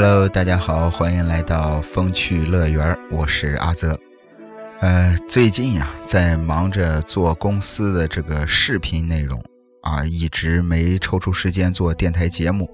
[0.00, 3.98] Hello，大家好，欢迎来到风趣乐园，我是阿泽。
[4.78, 9.42] 呃，最近呀，在忙着做公司的这个视频内容
[9.82, 12.70] 啊，一直没抽出时间做电台节目。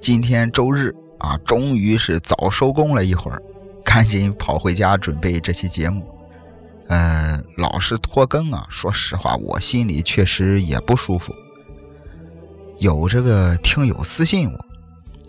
[0.00, 3.42] 今天周日啊，终于是早收工了一会儿，
[3.84, 6.06] 赶紧跑回家准备这期节目。
[6.86, 11.34] 呃，老是拖更啊，说实话，我心里确实也不舒服。
[12.78, 14.64] 有这个听友私信我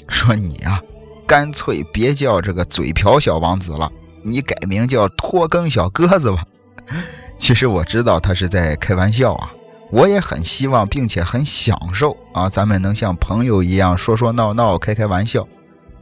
[0.07, 0.79] 说：“你啊。”
[1.25, 3.91] 干脆别叫这个嘴瓢小王子了，
[4.23, 6.43] 你改名叫拖更小鸽子吧。
[7.37, 9.51] 其实我知道他是在开玩笑啊，
[9.91, 15.47] 我也很希望并且很享受啊，咱们能像朋友一样说说闹闹、开开玩笑。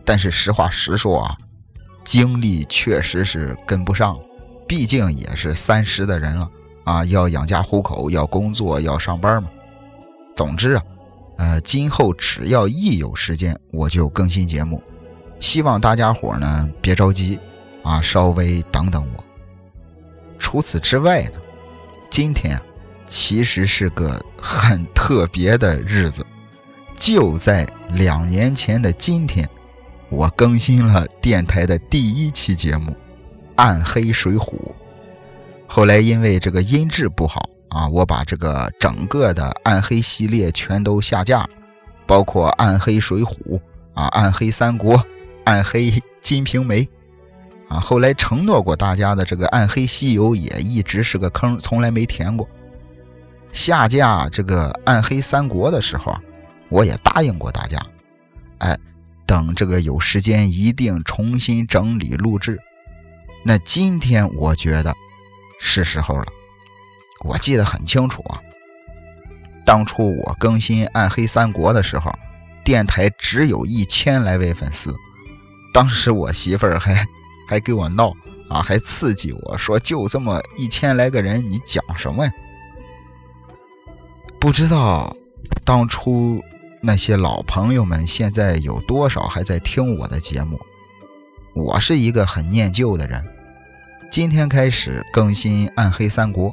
[0.03, 1.37] 但是实话实说啊，
[2.03, 4.17] 精力确实是跟不上，
[4.67, 6.49] 毕竟也是三十的人了
[6.83, 9.49] 啊，要养家糊口，要工作，要上班嘛。
[10.35, 10.83] 总之啊，
[11.37, 14.81] 呃，今后只要一有时间，我就更新节目。
[15.39, 17.39] 希望大家伙呢别着急，
[17.83, 19.23] 啊，稍微等等我。
[20.37, 21.31] 除此之外呢，
[22.09, 22.59] 今天
[23.07, 26.25] 其实是个很特别的日子，
[26.95, 29.49] 就在两年前的今天，
[30.09, 32.91] 我更新了电台的第一期节目
[33.55, 34.55] 《暗黑水浒》。
[35.67, 41.47] 后来因为这个音质不好啊，我把这个整个的暗黑系列全都下架，
[42.05, 43.35] 包括《暗黑水浒》
[43.93, 44.97] 啊，《暗黑三国》。
[45.49, 46.87] 暗黑金瓶梅，
[47.69, 52.47] 啊，后来承诺过大家的这个暗黑西游也一直是个坑，从来没填过。
[53.51, 56.15] 下架这个暗黑三国的时候，
[56.69, 57.83] 我也答应过大家，
[58.59, 58.77] 哎，
[59.25, 62.59] 等这个有时间一定重新整理录制。
[63.43, 64.93] 那今天我觉得
[65.59, 66.27] 是时候了。
[67.21, 68.39] 我记得很清楚啊，
[69.65, 72.13] 当初我更新暗黑三国的时候，
[72.63, 74.95] 电台只有一千来位粉丝。
[75.73, 77.05] 当时我媳妇儿还
[77.47, 78.11] 还给我闹
[78.47, 82.31] 啊，还刺激我说：“就这么一千来个人，你讲什么呀？”
[84.39, 85.15] 不知道
[85.65, 86.41] 当初
[86.81, 90.59] 那些老朋友们现在有多少还在听我的节目。
[91.53, 93.23] 我是一个很念旧的人，
[94.11, 96.49] 今天开始更新《暗黑三国》，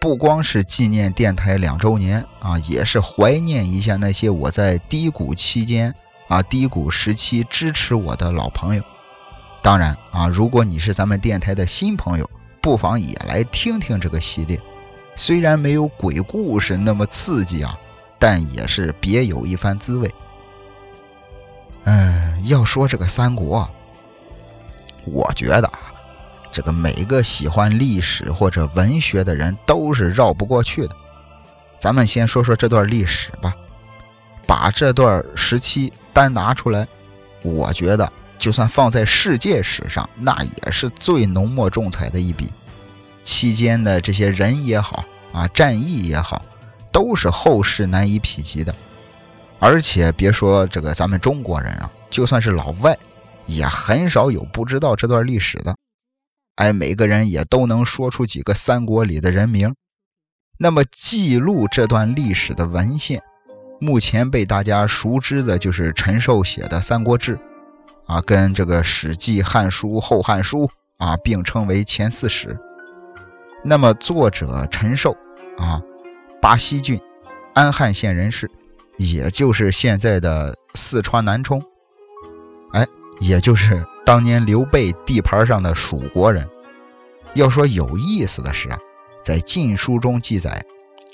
[0.00, 5.92] 不光是纪念电台两周年啊，也是怀念一下那些我在低谷期间。
[6.28, 8.82] 啊，低谷时期支持我的老朋友，
[9.62, 12.28] 当然啊，如果你是咱们电台的新朋友，
[12.60, 14.60] 不妨也来听听这个系列。
[15.16, 17.78] 虽然没有鬼故事那么刺激啊，
[18.18, 20.10] 但也是别有一番滋味。
[21.84, 23.68] 嗯，要说这个三国，
[25.04, 25.92] 我觉得啊，
[26.50, 30.96] 这个每个喜欢历史或者文学的人都是绕不过去的。
[31.78, 33.54] 咱们先说说这段历史吧。
[34.46, 36.86] 把这段时期单拿出来，
[37.42, 42.52] 我觉得就算放在世界史上，那也是最浓墨重彩的一笔。
[43.22, 46.42] 期间的这些人也好啊，战役也好，
[46.92, 48.74] 都是后世难以匹及的。
[49.58, 52.98] 而且别说这个咱们中国人啊，就算是老外，
[53.46, 55.74] 也很少有不知道这段历史的。
[56.56, 59.74] 哎，每个人也都能说出几个三国里的人名。
[60.58, 63.22] 那么记录这段历史的文献。
[63.80, 67.36] 目前被大家熟知的就是陈寿写的《三国志》，
[68.06, 70.66] 啊，跟这个《史记》《汉书》《后汉书》
[71.04, 72.58] 啊并称为前四史。
[73.62, 75.16] 那么作者陈寿
[75.58, 75.82] 啊，
[76.40, 77.00] 巴西郡
[77.52, 78.48] 安汉县人士，
[78.96, 81.60] 也就是现在的四川南充，
[82.72, 82.86] 哎，
[83.20, 86.48] 也就是当年刘备地盘上的蜀国人。
[87.34, 88.78] 要说有意思的是啊，
[89.24, 90.64] 在《晋书》中记载。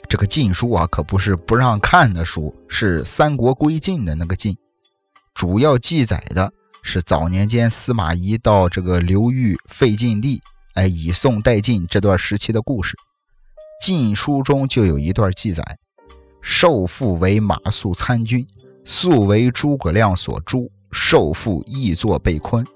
[0.09, 4.56] 这个禁书啊，可不是不让看的书，是三国归晋的那个晋。
[5.34, 6.53] 主要记载的
[6.83, 10.42] 是早年间司马懿到这个刘裕废晋地，
[10.75, 12.97] 哎，以宋代晋这段时期的故事。
[13.80, 15.78] 晋书中就有一段记载：
[16.42, 18.47] 受父为马谡参军，
[18.84, 22.66] 素为诸葛亮所诛，受父亦作被困。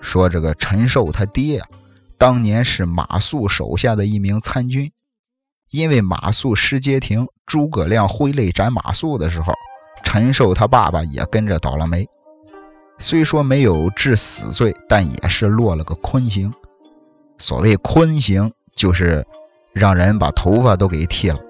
[0.00, 1.68] 说这个陈寿他爹啊，
[2.16, 4.90] 当年是马谡手下的一名参军。
[5.72, 9.54] 因为马谡失街亭，诸葛亮挥泪斩马谡的时候，
[10.04, 12.06] 陈寿他爸爸也跟着倒了霉。
[12.98, 16.52] 虽说没有治死罪，但也是落了个坤刑。
[17.38, 19.26] 所谓坤刑，就是
[19.72, 21.40] 让人把头发都给剃了。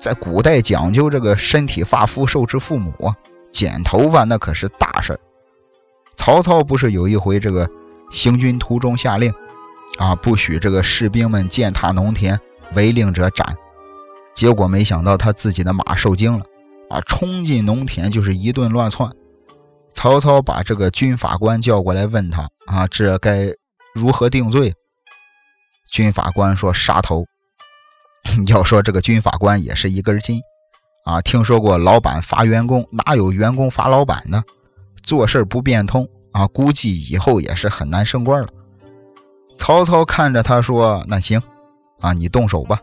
[0.00, 3.12] 在古代讲究这个身体发肤受之父母，
[3.52, 5.20] 剪头发那可是大事儿
[6.16, 7.68] 曹操不是有一回这个
[8.10, 9.30] 行军途中下令
[9.98, 12.40] 啊，不许这个士兵们践踏农田。
[12.74, 13.56] 违令者斩，
[14.34, 16.44] 结果没想到他自己的马受惊了，
[16.90, 19.10] 啊，冲进农田就是一顿乱窜。
[19.94, 23.46] 曹操把这个军法官叫过来，问他啊，这该
[23.94, 24.72] 如何定罪？
[25.90, 27.24] 军法官说：“杀头。
[28.48, 30.40] ”要说这个军法官也是一根筋
[31.04, 34.42] 啊，听说过老板罚员工，哪有员工罚老板的？
[35.02, 38.48] 做事不变通啊，估计以后也是很难升官了。
[39.56, 41.40] 曹操看着他说：“那行，
[42.00, 42.80] 啊，你动手吧。”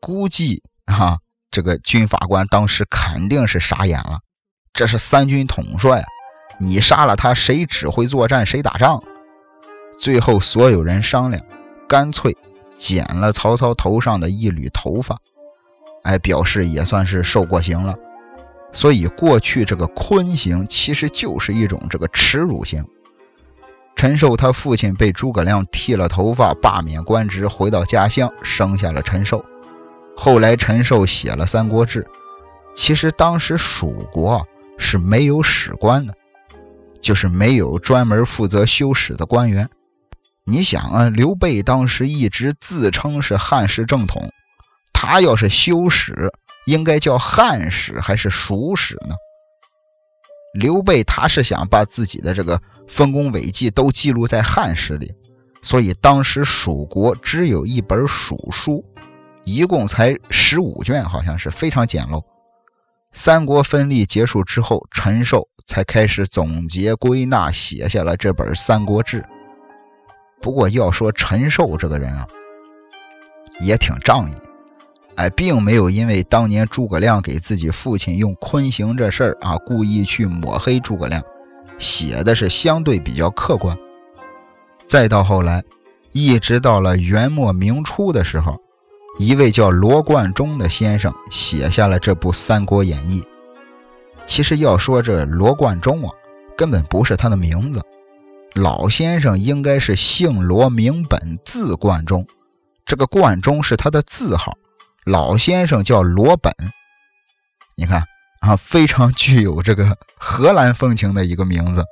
[0.00, 1.18] 估计啊，
[1.50, 4.20] 这个军法官当时肯定是傻眼了。
[4.72, 6.04] 这是三军统帅，
[6.60, 9.02] 你杀了他，谁指挥作战，谁打仗？
[9.98, 11.44] 最后所有人商量，
[11.88, 12.36] 干脆
[12.76, 15.18] 剪了曹操头上的一缕头发，
[16.04, 17.92] 哎，表示也算是受过刑了。
[18.72, 22.84] 所以过去这个坤刑其实就是一种这个耻辱刑。
[23.98, 29.44] 陈寿他父亲被诸葛亮剃了头发，罢免官职，回到家乡，生下了陈寿。
[30.16, 32.02] 后来陈寿写了《三国志》，
[32.72, 34.46] 其实当时蜀国
[34.78, 36.14] 是没有史官的，
[37.02, 39.68] 就是没有专门负责修史的官员。
[40.44, 44.30] 你想啊，刘备当时一直自称是汉室正统，
[44.92, 46.32] 他要是修史，
[46.66, 49.16] 应该叫汉史还是蜀史呢？
[50.54, 55.14] 刘备他是想把自己的这个丰功伟绩都记录在汉史里，
[55.62, 58.84] 所以当时蜀国只有一本蜀书，
[59.44, 62.24] 一共才十五卷，好像是非常简陋。
[63.12, 69.20] 三国分立结束之后，陈寿才开始总结归纳，写下了这本《三国志》。
[70.40, 72.26] 不过要说陈寿这个人啊，
[73.60, 74.34] 也挺仗义。
[75.18, 81.20] 哎，并没有因为当年诸葛亮给自己父亲用坤刑这事儿啊，故意去抹黑诸葛亮，
[81.76, 83.76] 写的是相对比较客观。
[84.86, 85.60] 再到后来，
[86.12, 88.56] 一直到了元末明初的时候，
[89.18, 93.20] 一位叫罗贯中的先生写下了这部《三国演义》。
[94.24, 96.14] 其实要说这罗贯中啊，
[96.56, 97.82] 根本不是他的名字，
[98.54, 102.24] 老先生应该是姓罗名本，字贯中，
[102.86, 104.56] 这个贯中是他的字号。
[105.08, 106.52] 老先生叫罗本，
[107.78, 108.04] 你看
[108.40, 111.82] 啊，非常具有这个荷兰风情的一个名字。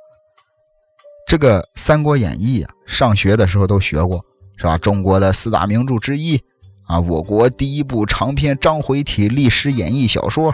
[1.27, 4.23] 这个《三国演义》啊，上学的时候都学过，
[4.57, 4.77] 是吧？
[4.77, 6.39] 中国的四大名著之一
[6.85, 10.53] 啊，我国第一部长篇章回体历史演义小说。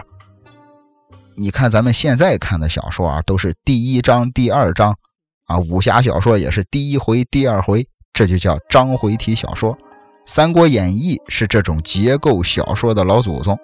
[1.36, 4.96] 你看咱们现在看的小说啊，都是第一章、第二章
[5.44, 9.76] 啊，武侠小说也是第一回、第二回，这就叫章回体小说。
[10.26, 13.58] 《三国演义》是这种结构小说的老祖宗，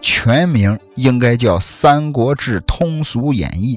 [0.00, 3.76] 全名应该叫《三国志通俗演义》。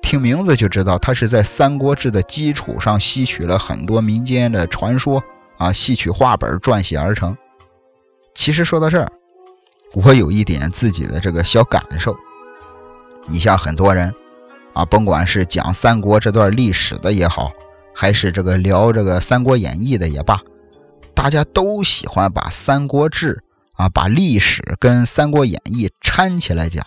[0.00, 5.22] 听名字就知道，它是在《三国志》的基础上吸取了很多民间的传说
[5.58, 7.36] 啊，戏曲话本撰写而成。
[8.34, 9.10] 其实说到这儿，
[9.94, 12.16] 我有一点自己的这个小感受。
[13.26, 14.14] 你像很多人
[14.72, 17.50] 啊，甭管是讲三国这段历史的也好，
[17.94, 20.40] 还是这个聊这个《三国演义》的也罢。
[21.16, 23.42] 大家都喜欢把《三国志》
[23.82, 26.84] 啊，把历史跟《三国演义》掺起来讲。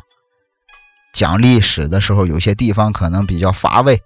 [1.11, 3.99] 讲历史的时候，有些地方可能比较乏味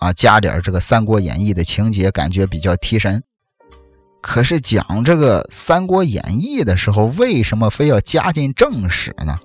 [0.00, 3.22] 啊，加点这个《三国演义》的情节，感觉比较提神。
[4.20, 9.38] 可是讲这个《三国演义》的时候，为什么非要加进正史呢？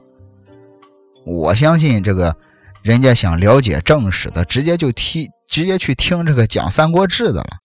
[1.26, 2.36] 我相信这个
[2.82, 7.63] 人家想了解正史的，直接就听，直接去听这个讲《三国志》的了。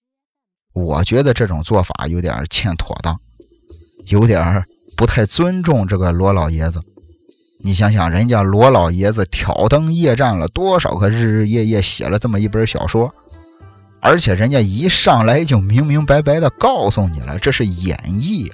[0.85, 3.19] 我觉得这种做法有点欠妥当，
[4.07, 4.65] 有点
[4.97, 6.81] 不太尊重这个罗老爷子。
[7.61, 13.13] 你想想，人家罗老爷子挑灯夜战了多少个日日夜夜，写了这么一本小说，
[14.01, 18.49] 而且人家一上来就明明白白的告诉你了，这是演绎，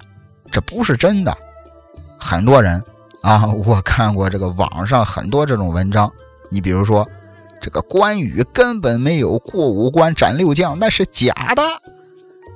[0.50, 1.36] 这不是真的。
[2.18, 2.82] 很多人
[3.20, 6.10] 啊，我看过这个网上很多这种文章，
[6.50, 7.06] 你比如说
[7.60, 11.62] 这个关羽根本没有过五关斩六将，那是假的。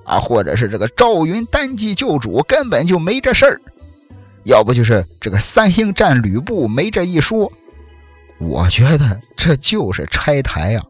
[0.09, 3.61] 啊，或者是这个赵云单骑救主根本就没这事儿，
[4.45, 7.53] 要不就是这个三英战吕布没这一说。
[8.39, 10.83] 我觉得这就是拆台呀，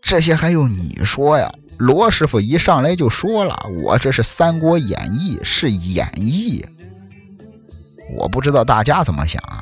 [0.00, 1.52] 这些还用你说呀？
[1.78, 6.64] 罗师傅一上来就说了，我这是《三国演义》，是演义。
[8.16, 9.60] 我不知道大家怎么想啊，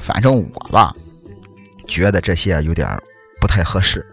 [0.00, 0.94] 反正我吧，
[1.86, 2.88] 觉得这些有点
[3.40, 4.04] 不太合适。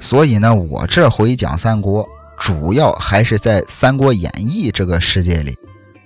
[0.00, 2.08] 所以呢，我这回讲三国。
[2.42, 5.56] 主要还是在《三国演义》这个世界里，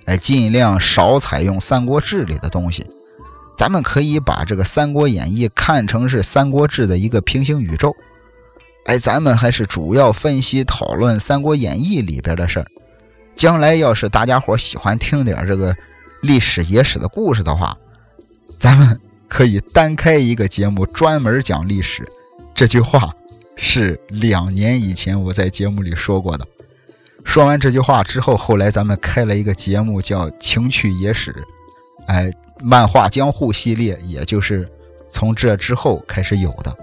[0.05, 2.85] 哎，尽量少采用《三国志》里的东西。
[3.57, 7.91] 咱们可以把这个《三国演义》看成是《三国志》的一个平行宇宙。
[8.85, 12.67] 哎，咱们还是主要分析讨论《三国演义》里边的事儿。
[13.35, 15.75] 将来要是大家伙喜欢听点这个
[16.21, 17.75] 历史野史的故事的话，
[18.59, 22.07] 咱们可以单开一个节目专门讲历史。
[22.53, 23.11] 这句话
[23.57, 26.47] 是两年以前我在节目里说过的。
[27.25, 31.33] 说完这句话之后，后来咱们开了一个节目叫《情趣野史》，
[32.05, 34.69] 哎，漫画江户系列，也就是
[35.09, 36.73] 从这之后开始有的。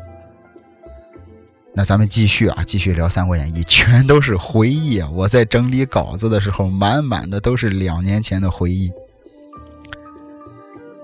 [1.77, 5.09] 那咱们继续啊，继续聊《三国演义》，全都是回忆啊！
[5.11, 8.93] 我在整理稿子的时候，满满的都是两年前的回忆。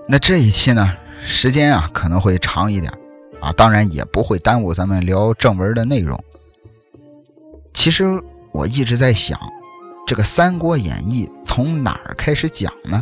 [0.07, 2.93] 那这一期呢，时间啊可能会长一点
[3.41, 6.17] 啊，当然也不会耽误咱们聊正文的内容。
[7.73, 8.21] 其实。
[8.53, 9.39] 我一直在想，
[10.05, 13.01] 这个《三国演义》从哪儿开始讲呢？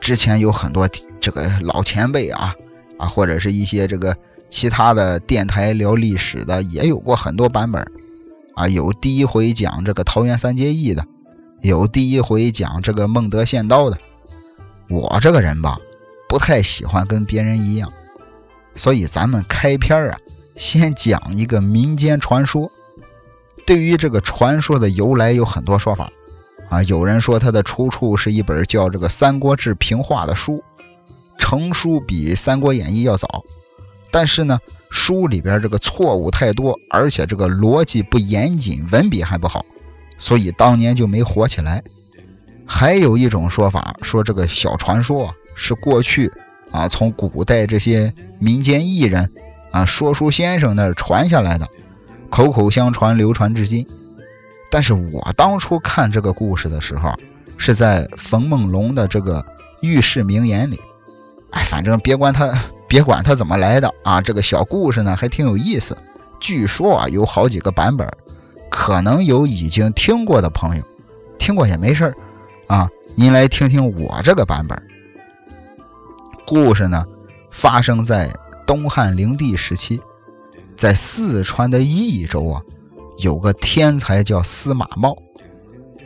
[0.00, 0.88] 之前有很多
[1.20, 2.54] 这个老前辈啊
[2.96, 4.16] 啊，或者是一些这个
[4.48, 7.86] 其他的电台聊历史的，也有过很多版本
[8.54, 8.66] 啊。
[8.66, 11.04] 有第一回讲这个桃园三结义的，
[11.60, 13.98] 有第一回讲这个孟德献刀的。
[14.88, 15.78] 我这个人吧，
[16.30, 17.92] 不太喜欢跟别人一样，
[18.76, 20.18] 所以咱们开篇啊，
[20.54, 22.70] 先讲一个民间传说。
[23.66, 26.08] 对于这个传说的由来有很多说法，
[26.68, 30.62] 啊，有人说它的出处是一本叫这个《三国志平话》的书，
[31.36, 33.42] 成书比《三国演义》要早，
[34.12, 34.56] 但是呢，
[34.90, 39.64] 书里边这个错误太多，而且这个逻辑不严谨，文笔还不好，
[40.16, 41.82] 所以当年就没火起来。
[42.64, 46.30] 还有一种说法说这个小传说是过去
[46.70, 49.30] 啊从古代这些民间艺人
[49.70, 51.66] 啊说书先生那儿传下来的。
[52.28, 53.86] 口口相传，流传至今。
[54.68, 57.14] 但是我当初看这个故事的时候，
[57.56, 59.40] 是在冯梦龙的这个
[59.80, 60.78] 《御世名言》里。
[61.52, 62.52] 哎，反正别管他，
[62.88, 65.96] 别管他怎么来的啊，这个小故事呢还挺有意思。
[66.40, 68.06] 据说啊有好几个版本，
[68.68, 70.82] 可能有已经听过的朋友，
[71.38, 72.12] 听过也没事
[72.66, 72.90] 啊。
[73.14, 74.76] 您来听听我这个版本。
[76.46, 77.04] 故事呢
[77.50, 78.32] 发生在
[78.66, 80.00] 东汉灵帝时期。
[80.76, 82.62] 在四川的益州啊，
[83.18, 85.16] 有个天才叫司马茂。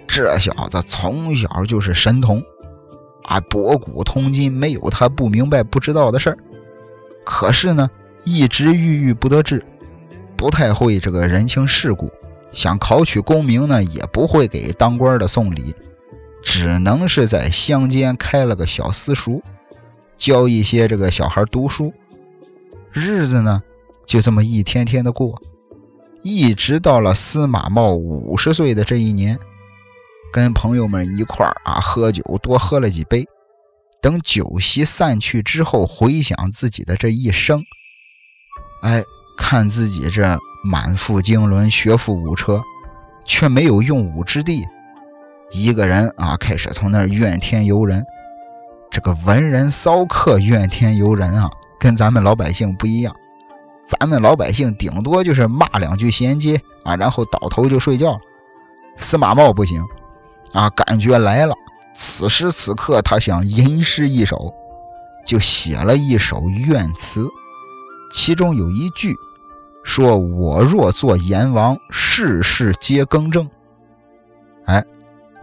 [0.06, 2.42] 这小子从小就是神童，
[3.24, 6.38] 啊，博古通今，没有他不明白、不知道的事儿。
[7.24, 7.90] 可是呢，
[8.24, 9.64] 一直郁郁不得志，
[10.36, 12.08] 不太会这个人情世故，
[12.52, 15.74] 想考取功名呢，也不会给当官的送礼，
[16.42, 19.42] 只能是在乡间开了个小私塾，
[20.20, 21.92] 教一些这个小孩读书，
[22.92, 23.60] 日子呢。
[24.06, 25.40] 就这么一天天的过，
[26.20, 29.38] 一直到了司马茂五十岁的这一年，
[30.32, 33.24] 跟朋友们一块儿啊喝酒，多喝了几杯。
[34.02, 37.62] 等酒席散去之后，回想自己的这一生，
[38.82, 39.00] 哎，
[39.38, 42.60] 看自己这满腹经纶，学富五车，
[43.24, 44.64] 却没有用武之地，
[45.52, 48.04] 一个人啊开始从那儿怨天尤人。
[48.90, 53.14] 这个文人骚客怨天尤人啊，跟咱们老百姓不一样。
[53.86, 58.18] 咱们老百姓顶多就是骂两句衔接啊，然后倒头就睡觉。
[58.96, 59.84] 司马茂不行
[60.52, 61.54] 啊，感觉来了。
[61.94, 64.52] 此时此刻，他想吟诗一首，
[65.24, 67.28] 就写了一首怨词，
[68.12, 69.14] 其中有一句
[69.84, 73.48] 说：“我若做阎王，世事皆更正。”
[74.66, 74.84] 哎，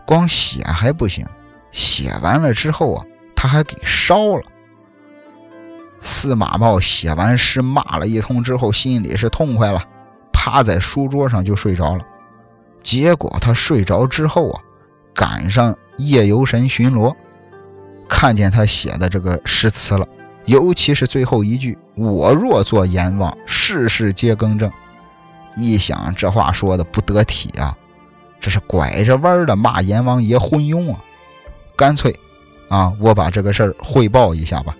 [0.05, 1.25] 光写还不行，
[1.71, 3.05] 写完了之后啊，
[3.37, 4.41] 他还给烧了。
[6.01, 9.83] 司马茂写完诗，骂了一通之后，心里是痛快了，
[10.33, 12.03] 趴在书桌上就睡着了。
[12.81, 14.61] 结果他睡着之后啊，
[15.13, 17.15] 赶上夜游神巡逻，
[18.09, 20.07] 看见他写的这个诗词了，
[20.45, 24.71] 尤其是最后一句“我若做阎王，世事皆更正”。
[25.57, 27.75] 一想这话说的不得体啊，
[28.39, 30.99] 这是拐着弯的骂阎王爷昏庸啊！
[31.75, 32.15] 干脆
[32.69, 34.75] 啊，我把这个事儿汇报一下吧。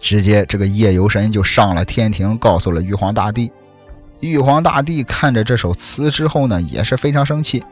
[0.00, 3.50] 直接这个夜游神就上了天庭，告诉了玉皇大帝。
[4.20, 7.62] 玉皇大帝看着这首词之后呢，也是非常生气，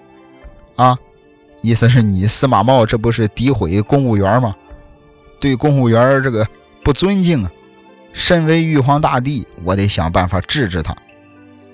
[0.76, 0.98] 啊，
[1.60, 4.54] 意思是你司马茂这不是诋毁公务员吗？
[5.38, 6.46] 对公务员这个
[6.82, 7.50] 不尊敬啊！
[8.12, 10.94] 身为玉皇大帝，我得想办法治治他。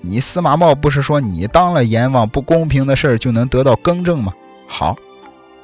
[0.01, 4.31] 你司马茂不是说你当了阎王，不公平的事儿就能得到更正吗？
[4.67, 4.95] 好，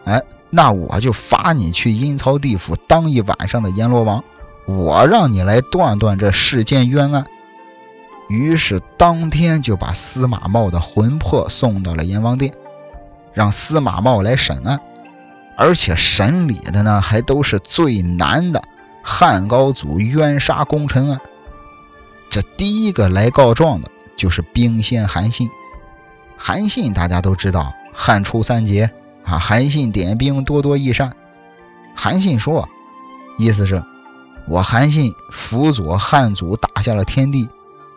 [0.05, 0.21] 哎，
[0.55, 4.23] 那我就罚你去阴曹地府当一晚上的阎罗王。
[4.67, 7.25] 我让你来断断这世间冤案，
[8.29, 12.53] 于是当天就把司马茂的魂魄送到了阎王殿，
[13.33, 14.79] 让司马茂来审案，
[15.57, 18.61] 而且审理的呢还都是最难的
[19.03, 21.19] 汉高祖冤杀功臣案。
[22.29, 25.49] 这第一个来告状的就是兵仙韩信。
[26.37, 28.89] 韩信大家都知道，汉初三杰
[29.25, 31.11] 啊，韩信点兵多多益善。
[31.95, 32.67] 韩信说，
[33.37, 33.81] 意思是。
[34.45, 37.47] 我韩信辅佐汉祖打下了天地，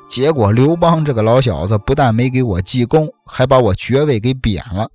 [0.09, 4.89] 结果刘邦这个老小子不但没给我记功，还把我爵位给贬了。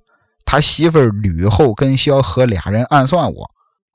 [0.46, 3.50] 他媳妇吕后跟萧何俩人暗算我，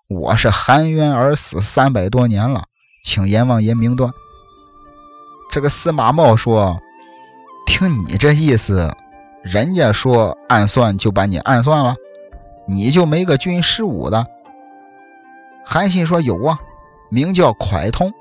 [0.08, 2.64] 我是含冤而死三百多年了，
[3.04, 4.12] 请阎王爷明断。
[5.50, 6.80] 这个司马茂说
[7.66, 8.96] ：“听你这意思，
[9.42, 11.96] 人家说暗算就把你暗算了，
[12.68, 14.28] 你就没个军师武的？”
[15.66, 16.60] 韩信说：“有啊。”
[17.10, 18.12] 名叫蒯通，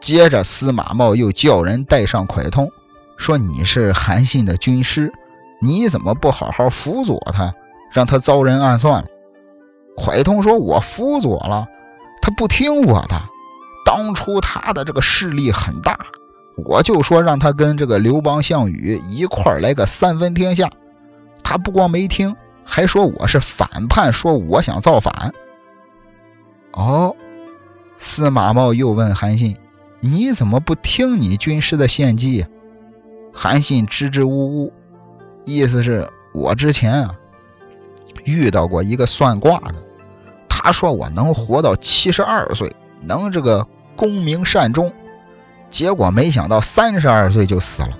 [0.00, 2.68] 接着司马茂又叫人带上蒯通，
[3.16, 5.12] 说：“你是韩信的军师，
[5.60, 7.54] 你怎么不好好辅佐他，
[7.92, 9.08] 让他遭人暗算了？”
[9.96, 11.68] 蒯通说：“我辅佐了，
[12.20, 13.22] 他不听我的。
[13.86, 15.96] 当初他的这个势力很大，
[16.66, 20.68] 我就说让他跟这个刘邦、项羽一块来个三分天下，
[21.44, 22.34] 他不光没听，
[22.70, 25.32] 还说我是反叛，说我想造反。”
[26.72, 27.14] 哦。
[27.98, 29.54] 司马茂又问韩信
[30.00, 32.46] ：“你怎么不听你军师的献计？”
[33.34, 34.72] 韩信支支吾吾，
[35.44, 37.14] 意思是我之前啊
[38.24, 39.74] 遇到过一个算卦的，
[40.48, 42.72] 他说我能活到七十二岁，
[43.02, 44.90] 能这个功名善终，
[45.70, 47.98] 结果没想到三十二岁就死了。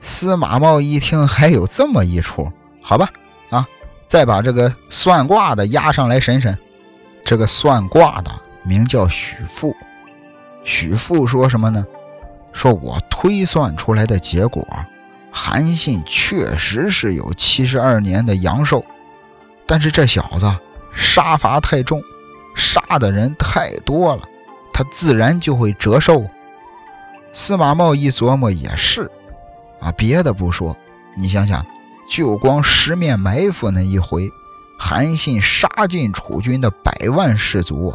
[0.00, 2.50] 司马茂一听还有这么一出，
[2.82, 3.08] 好吧，
[4.08, 6.58] 再把这个算卦的押上来审审。
[7.24, 8.30] 这个算卦的。
[8.64, 9.74] 名叫许父，
[10.62, 11.86] 许父说什么呢？
[12.52, 14.66] 说我推算出来的结果，
[15.30, 18.84] 韩信确实是有七十二年的阳寿，
[19.66, 20.54] 但是这小子
[20.92, 22.02] 杀伐太重，
[22.54, 24.22] 杀的人太多了，
[24.70, 26.26] 他自然就会折寿。
[27.32, 29.10] 司马茂一琢磨也是，
[29.80, 30.76] 啊，别的不说，
[31.16, 31.64] 你想想，
[32.08, 34.30] 就光十面埋伏那一回，
[34.78, 37.94] 韩信杀尽楚军的百万士卒。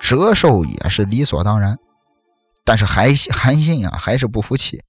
[0.00, 1.76] 折寿也是理所当然，
[2.64, 4.80] 但是韩韩信啊还是不服气，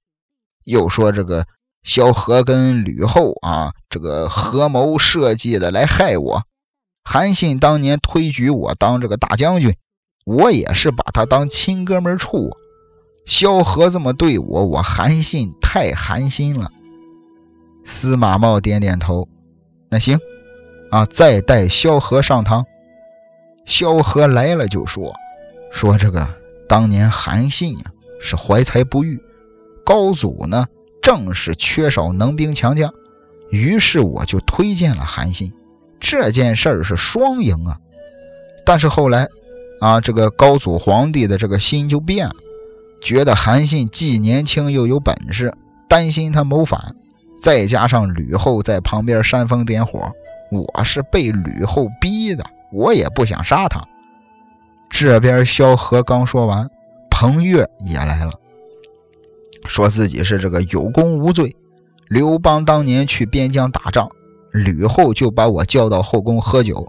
[0.64, 1.46] 又说这个
[1.82, 6.42] 萧何跟吕后啊这个合谋设计的来害我。
[7.02, 9.74] 韩信当年推举我当这个大将军，
[10.24, 12.56] 我也是把他当亲哥们处。
[13.26, 16.70] 萧何这么对我，我韩信太寒心了。
[17.90, 19.28] 司马茂点点头，
[19.90, 20.16] 那行
[20.92, 22.64] 啊，再带萧何上堂。
[23.66, 25.12] 萧何来了就说
[25.72, 26.26] ：“说这个
[26.68, 27.84] 当年韩信呀
[28.20, 29.20] 是怀才不遇，
[29.84, 30.64] 高祖呢
[31.02, 32.90] 正是缺少能兵强将，
[33.50, 35.52] 于是我就推荐了韩信。
[35.98, 37.76] 这件事儿是双赢啊。
[38.64, 39.26] 但是后来
[39.80, 42.34] 啊，这个高祖皇帝的这个心就变了，
[43.02, 45.52] 觉得韩信既年轻又有本事，
[45.88, 46.94] 担心他谋反。
[47.40, 50.10] 再加上吕后在旁边煽风点火，
[50.50, 53.84] 我是被吕后逼的。”我也不想杀他。
[54.88, 56.70] 这边萧何刚说完，
[57.10, 58.30] 彭越也来了，
[59.66, 61.56] 说自己是这个有功无罪。
[62.06, 64.08] 刘邦当年去边疆打仗，
[64.52, 66.86] 吕后就把我叫到后宫喝酒，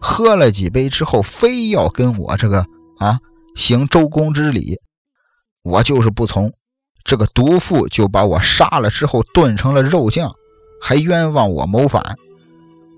[0.00, 2.64] 喝了几杯之后，非要跟我这个
[2.98, 3.18] 啊
[3.56, 4.78] 行周公之礼，
[5.64, 6.52] 我就是不从。
[7.04, 10.34] 这个毒妇就把我杀了之后炖成了肉酱，
[10.82, 12.02] 还冤枉我谋反。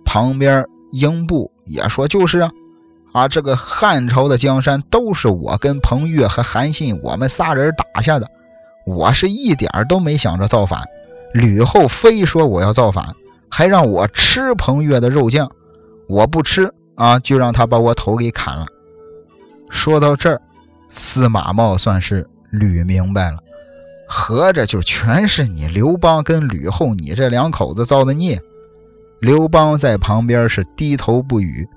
[0.04, 1.52] 旁边英布。
[1.68, 2.50] 也说就是啊，
[3.10, 8.28] 啊，这个汉朝的江山都是我跟彭越和韩信我们仨人打下的，
[8.86, 10.80] 我是一点都没想着造反。
[11.34, 13.04] 吕后非说我要造反，
[13.50, 15.50] 还让我吃彭越的肉酱，
[16.08, 18.64] 我不吃啊，就让他把我头给砍了。
[19.68, 20.40] 说到这儿，
[20.88, 23.38] 司马茂算是捋明白了，
[24.08, 28.40] 合着就全是你刘邦跟吕后你这两口子造的孽。
[29.20, 31.68] 刘邦在旁边是低头不语。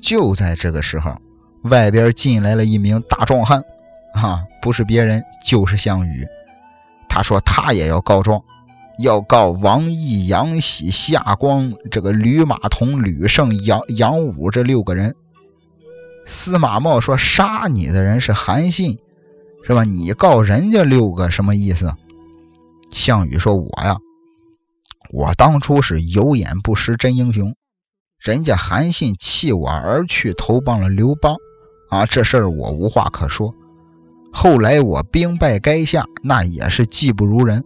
[0.00, 1.16] 就在这个时候，
[1.64, 3.60] 外边进来了一名大壮汉，
[4.14, 6.24] 啊，不是别人，就是项羽。
[7.08, 8.40] 他说他也要告状，
[8.98, 15.14] 要告王毅、杨喜、夏光这个吕马童、吕胜、杨杨武这六个人。
[16.26, 18.98] 司马茂说：“杀你的人是韩信，
[19.66, 19.82] 是吧？
[19.82, 21.92] 你告人家六个什么意思？”
[22.92, 23.96] 项羽说：“我呀。”
[25.10, 27.54] 我当初是有眼不识真英雄，
[28.18, 31.36] 人家韩信弃我而去，投帮了刘邦，
[31.90, 33.54] 啊，这事儿我无话可说。
[34.32, 37.62] 后来我兵败垓下，那也是技不如人。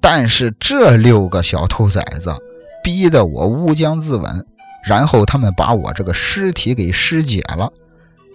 [0.00, 2.34] 但是这六个小兔崽子
[2.82, 4.42] 逼得我乌江自刎，
[4.86, 7.70] 然后他们把我这个尸体给尸解了，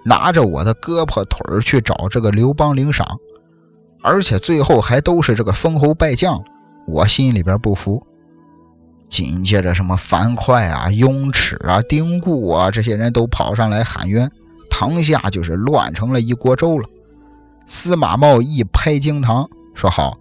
[0.09, 3.05] 拿着我的胳膊腿去找这个刘邦领赏，
[4.01, 6.43] 而且最后还都是这个封侯拜将，
[6.87, 8.01] 我心里边不服。
[9.07, 14.27] 紧接着，什么樊哙啊、雍齿啊、丁固啊，这些人都跑上来喊冤，
[14.67, 16.89] 堂下就是乱成了一锅粥了。
[17.67, 20.17] 司马茂一拍惊堂，说：“好，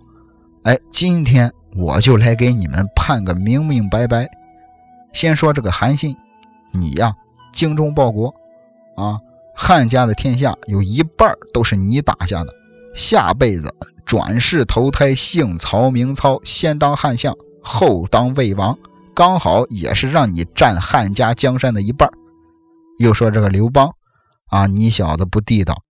[0.65, 4.29] 哎，今天我就来给你们判个明明白白。
[5.15, 6.15] 先说这个韩信，
[6.75, 7.15] 你呀，
[7.55, 8.35] 精忠报国
[8.97, 9.19] 啊，
[9.61, 12.55] 汉家的天下有一半都是你打下的，
[12.95, 13.69] 下辈子
[14.07, 18.79] 转世投胎，姓曹名操，先当汉相，后当魏王。”
[19.13, 22.09] 刚好也是让你占汉家江山的一半
[23.01, 23.91] 又说这个刘邦
[24.47, 25.83] 啊，你小子不地道，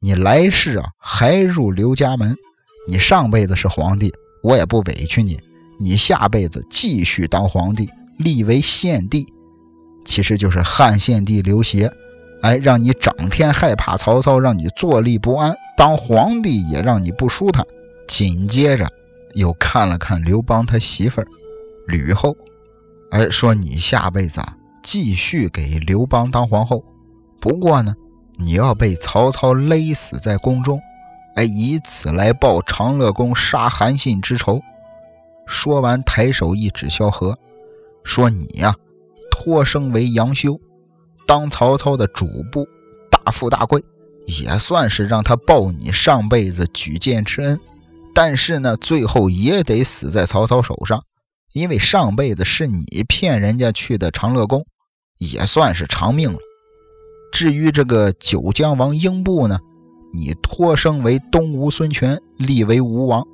[0.00, 2.34] 你来世啊还入刘家门。
[2.88, 4.10] 你上辈子是皇帝，
[4.42, 5.38] 我也不委屈你。
[5.78, 9.26] 你下辈子继续当皇帝，立为献帝，
[10.06, 11.92] 其实就是汉献帝刘协。
[12.42, 15.54] 哎，让你整天害怕曹操，让你坐立不安。
[15.76, 17.64] 当皇帝也让你不舒坦。
[18.08, 18.88] 紧接着
[19.34, 21.26] 又看了看刘邦他媳妇儿
[21.86, 22.36] 吕后。
[23.10, 26.84] 哎，说你下辈子啊，继续给刘邦当皇后，
[27.40, 27.94] 不过呢，
[28.36, 30.80] 你要被曹操勒死在宫中，
[31.36, 34.60] 哎，以此来报长乐宫杀韩信之仇。
[35.46, 37.36] 说完，抬手一指萧何，
[38.04, 38.74] 说你呀，
[39.30, 40.58] 托生为杨修，
[41.30, 42.66] 当曹操的主簿，
[43.08, 43.80] 大富大贵，
[44.26, 47.56] 也算是让他报你上辈子举荐之恩。
[48.12, 51.00] 但是呢，最后也得死在曹操手上。
[51.52, 54.66] 因为上辈子是你骗人家去的长乐宫，
[55.18, 56.38] 也算是偿命了。
[57.32, 59.56] 至于这个九江王英布呢，
[60.12, 63.24] 你托生为东吴孙权，立为吴王，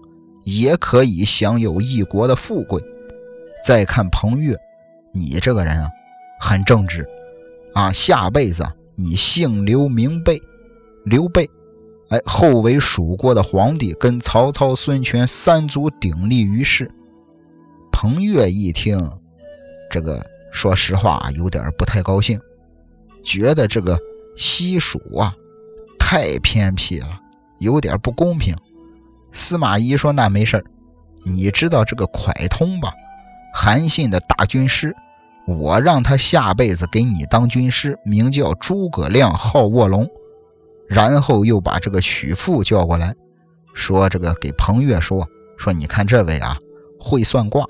[0.45, 2.79] 也可以享有一国的富贵。
[3.65, 4.55] 再看彭越，
[5.15, 5.89] 你这个人啊，
[6.43, 7.09] 很正直
[7.77, 10.41] 啊，下辈子你姓刘名备，
[11.05, 11.47] 刘备，
[12.09, 16.91] 哎，后为蜀国的皇帝，跟曹操、孙权三足鼎立于世。
[17.93, 18.99] 彭越一听，
[19.91, 22.41] 这个说实话有点不太高兴，
[23.23, 23.99] 觉得这个
[24.39, 25.37] 西蜀啊
[25.99, 27.21] 太偏僻了，
[27.59, 28.57] 有点不公平。
[29.33, 30.65] 司马懿说：“那没事
[31.25, 32.91] 你知道这个蒯通吧？
[33.55, 34.97] 韩信的大军师，
[35.47, 40.09] 我让他下辈子给你当军师，名叫诸葛亮，号卧龙。”
[40.89, 43.15] 然后又把这个许父叫过来，
[43.75, 46.57] 说：“这个给彭越说说，你看这位啊，
[47.01, 47.65] 会算卦。”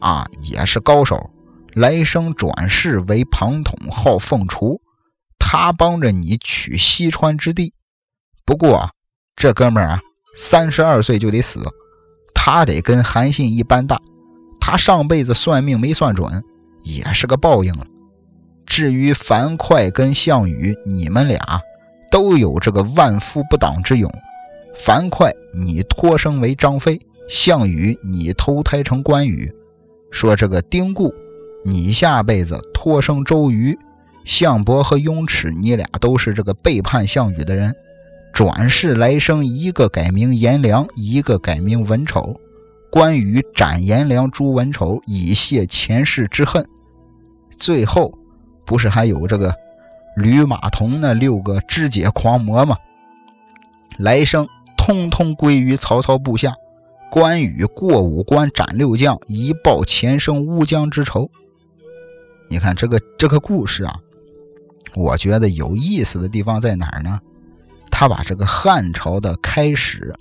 [0.00, 1.30] 啊，也是高手，
[1.72, 4.78] 来生转世为庞统，号凤雏，
[5.38, 7.72] 他帮着你取西川之地。
[8.44, 8.90] 不过
[9.34, 10.00] 这哥们儿啊，
[10.36, 11.62] 三十二岁就得死，
[12.34, 13.98] 他得跟韩信一般大。
[14.60, 16.44] 他上辈子算命没算准，
[16.84, 17.86] 也是个报应了。
[18.66, 21.38] 至于樊哙跟项羽，你们俩
[22.10, 24.10] 都有这个万夫不挡之勇。
[24.74, 26.96] 樊哙，你托生为张飞；
[27.28, 29.52] 项羽，你投胎成关羽。
[30.10, 31.12] 说这个丁固，
[31.64, 33.76] 你下辈子托生周瑜、
[34.24, 37.74] 项伯和雍齿，你俩都是这个背叛项羽的人，
[38.32, 42.34] 转世来生，一个改名颜良，一个改名文丑。
[42.90, 46.64] 关羽斩颜良、诛文丑，以泄前世之恨。
[47.58, 48.12] 最后
[48.64, 49.54] 不是还有这个
[50.16, 52.76] 吕马童那六个肢解狂魔吗？
[53.98, 56.54] 来生通通归于曹操部下。
[57.10, 61.30] 关羽过五关斩六将，一报前生乌江之仇。
[62.48, 63.96] 你看这个这个故事啊，
[64.96, 67.20] 我觉得有意思的地方在哪儿呢？
[67.88, 70.12] 他把这个汉朝的开始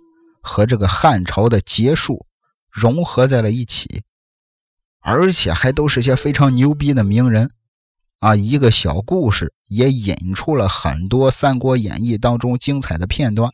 [0.43, 2.24] 和这个汉朝的结束
[2.69, 4.04] 融合在了一起，
[5.03, 7.51] 而且还都是些非常牛逼的名人
[8.19, 8.35] 啊！
[8.35, 13.51] 一个小故事也引出了很多《三国演义》当中精彩的片段。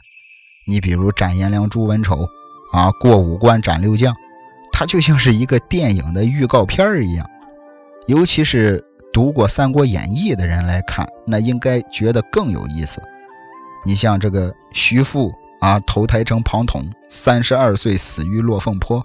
[0.68, 2.28] 你比如斩颜良、诛文丑。
[2.72, 4.16] 啊，过五关斩六将，
[4.72, 7.28] 它就像是一个电影的预告片一样。
[8.06, 8.80] 尤其是
[9.12, 13.02] 读过《三国演义》的人来看，那应该觉得更有意思。
[13.84, 15.32] 你像这个徐父
[15.62, 19.04] 啊，投胎成庞统，三十二岁死于落凤坡，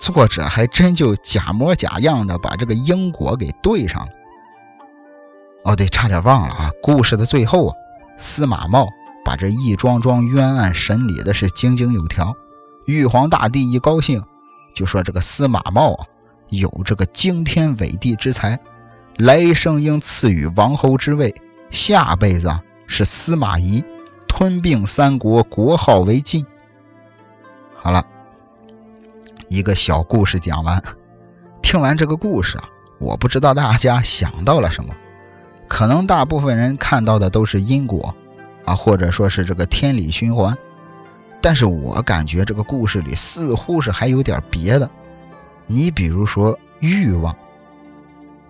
[0.00, 4.08] 作者还真就假模假样的把这个因果给对上了。
[5.64, 7.74] 哦，对，差点忘了啊，故事的最后啊，
[8.16, 8.88] 司马茂
[9.22, 12.34] 把这一桩桩冤案审理的是井井有条。
[12.86, 14.24] 玉皇大帝一高兴，
[14.74, 16.06] 就说：“这个司马茂啊，
[16.48, 18.58] 有这个惊天伟地之才，
[19.18, 21.32] 来生应赐予王侯之位，
[21.70, 22.50] 下辈子
[22.86, 23.84] 是司马懿，
[24.26, 26.44] 吞并三国，国号为晋。”
[27.76, 28.02] 好了，
[29.50, 30.80] 一个小故事讲完。
[31.60, 32.64] 听完这个故事啊，
[33.00, 34.94] 我不知道大家想到了什么，
[35.66, 38.14] 可能大部分人看到的都是因果
[38.64, 40.56] 啊，或者说是这个天理循环。
[41.40, 44.88] 但是我感觉这个故事里似乎是还有点别的，
[45.66, 47.34] 你比如说欲望，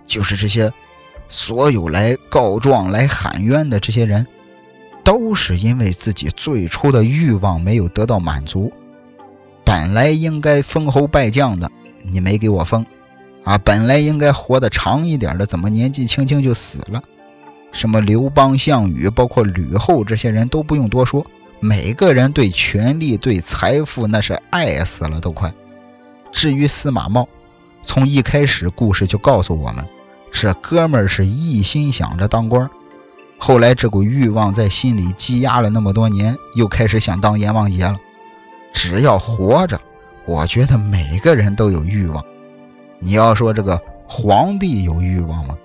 [0.07, 0.71] 就是这些
[1.31, 4.27] 所有来告状、来喊冤的这些人，
[5.03, 8.71] 都是因为自己最初的欲望没有得到满足。
[9.65, 11.71] 本来应该封侯拜将的，
[12.03, 12.85] 你没给我封，
[13.45, 17.03] 啊，本来应该活得长一点的，怎么年纪轻轻就死了？
[17.73, 21.25] 什么刘邦、项羽，包括吕后这些人都不用多说，
[21.61, 25.53] 每个人对权力、对财富那是爱死了都快。
[26.33, 27.29] 至于司马茂，
[27.85, 29.85] 从一开始故事就告诉我们，
[30.33, 32.69] 这哥们儿是一心想着当官，
[33.39, 37.95] 后来这股欲望在心里积压了那么多年，又开始想当阎王爷了。
[38.73, 39.81] 只要活着，
[40.25, 42.25] 我觉得每个人都有欲望。
[42.99, 45.57] 你要说这个皇帝有欲望吗？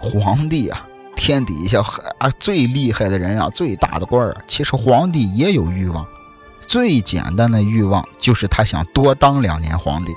[0.00, 1.80] 皇帝啊，天底下
[2.18, 6.06] 啊最厉害的人啊，最大的官儿，其实皇帝也有欲望。
[6.66, 10.12] 最简单的欲望就是他想多当两年皇帝。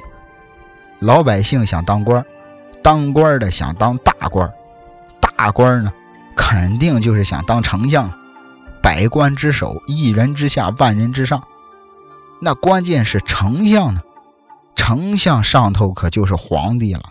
[0.99, 2.25] 老百姓想当官，
[2.81, 4.51] 当官的想当大官，
[5.19, 5.93] 大官呢，
[6.35, 8.11] 肯定就是想当丞相，
[8.81, 11.41] 百官之首，一人之下，万人之上。
[12.39, 14.01] 那关键是丞相呢，
[14.75, 17.09] 丞相上头可就是皇帝了。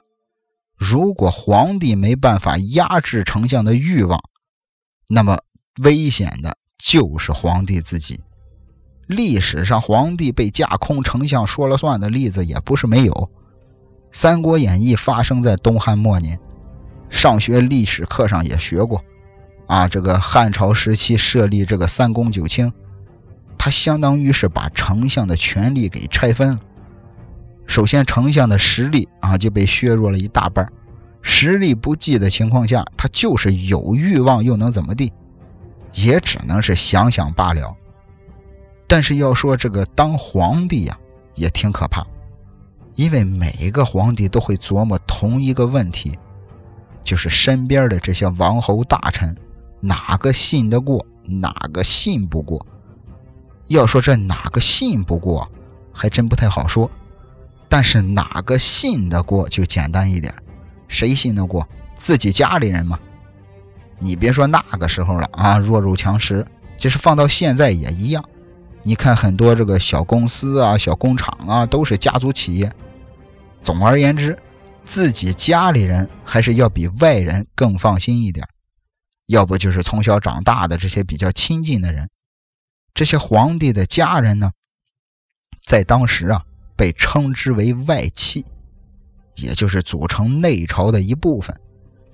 [0.77, 4.23] 如果皇帝没办法压制丞相的欲望，
[5.09, 5.39] 那么
[5.83, 8.21] 危险的就是皇帝自己。
[9.07, 13.13] 历史上皇帝被架空，丞相说了算的例子也不是没有。
[14.13, 16.39] 《三国演义》发生在东汉末年，
[17.09, 19.03] 上学历史课上也学过。
[19.67, 22.73] 啊，这个汉朝时期设立这个三公九卿。
[23.67, 26.61] 他相当于是把丞相的权力给拆分了。
[27.67, 30.65] 首先，丞相的实力啊就被削弱了一大半。
[31.21, 35.13] 实力不济的情况下，他就是有欲望又能怎么地？
[35.95, 37.77] 也只能是想想罢了。
[38.87, 40.97] 但是要说这个当皇帝呀，
[41.35, 42.07] 也挺可怕，
[42.95, 46.17] 因为每一个皇帝都会琢磨同一个问题，
[47.03, 49.37] 就是身边的这些王侯大臣，
[49.81, 52.65] 哪个信得过，哪个信不过。
[53.67, 55.51] 要说这哪个信不过，
[55.93, 56.91] 还真不太好说。
[57.69, 60.33] 但是哪个信得过就简单一点。
[60.89, 61.67] 谁信得过？
[61.97, 62.99] 自己家里人嘛。
[63.99, 68.25] 你别说那个时候了啊，弱肉强食，就是放到现在也一样。
[68.83, 72.71] 你看很多这个小公司啊、小工厂啊，都是家族企业。
[73.63, 74.39] 总而言之，
[74.85, 78.47] 自己家里人还是要比外人更放心一点。
[79.27, 82.09] 要不就是从小长大的这些比较亲近的人。
[82.97, 84.51] 这些皇帝的家人呢，
[85.63, 86.43] 在当时啊，
[86.75, 88.43] 被称之为外戚，
[89.35, 91.55] 也就是组成内朝的一部分。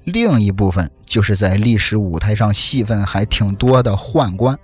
[0.02, 4.58] 另一部分就是在历史舞台上戏份还挺多的宦官。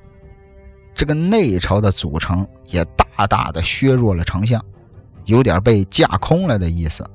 [0.93, 4.61] 这个内朝的组成也大大的削弱了丞相，
[5.25, 7.09] 有点被架空了的意思。